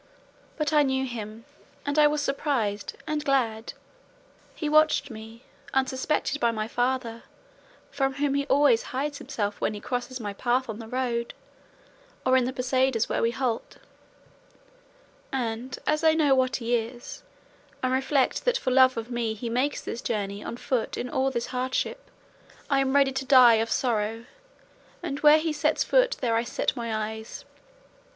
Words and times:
But 0.57 0.73
I 0.73 0.81
knew 0.81 1.05
him, 1.05 1.45
and 1.85 1.99
I 1.99 2.07
was 2.07 2.23
surprised, 2.23 2.95
and 3.05 3.23
glad; 3.23 3.73
he 4.55 4.67
watched 4.67 5.11
me, 5.11 5.43
unsuspected 5.75 6.39
by 6.39 6.49
my 6.49 6.67
father, 6.67 7.21
from 7.91 8.15
whom 8.15 8.33
he 8.33 8.47
always 8.47 8.81
hides 8.97 9.19
himself 9.19 9.61
when 9.61 9.75
he 9.75 9.79
crosses 9.79 10.19
my 10.19 10.33
path 10.33 10.67
on 10.69 10.79
the 10.79 10.87
road, 10.87 11.35
or 12.25 12.35
in 12.35 12.45
the 12.45 12.51
posadas 12.51 13.09
where 13.09 13.21
we 13.21 13.29
halt; 13.29 13.77
and, 15.31 15.77
as 15.85 16.03
I 16.03 16.15
know 16.15 16.33
what 16.33 16.55
he 16.55 16.75
is, 16.75 17.21
and 17.83 17.93
reflect 17.93 18.43
that 18.45 18.57
for 18.57 18.71
love 18.71 18.97
of 18.97 19.11
me 19.11 19.35
he 19.35 19.49
makes 19.51 19.81
this 19.81 20.01
journey 20.01 20.43
on 20.43 20.57
foot 20.57 20.97
in 20.97 21.09
all 21.11 21.29
this 21.29 21.45
hardship, 21.53 22.09
I 22.71 22.79
am 22.79 22.95
ready 22.95 23.11
to 23.11 23.23
die 23.23 23.61
of 23.61 23.69
sorrow; 23.69 24.25
and 25.03 25.19
where 25.19 25.37
he 25.37 25.53
sets 25.53 25.83
foot 25.83 26.17
there 26.21 26.33
I 26.35 26.43
set 26.43 26.75
my 26.75 27.11
eyes. 27.13 27.45